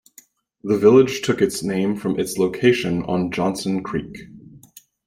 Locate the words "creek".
3.83-4.17